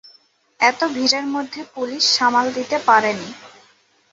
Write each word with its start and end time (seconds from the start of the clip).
এত 0.59 0.79
ভিড়ের 0.93 1.25
মধ্যে 1.25 1.61
পুলিশ 1.73 2.03
সামাল 2.17 2.45
দিতে 2.57 2.77
পারেনি। 2.87 3.29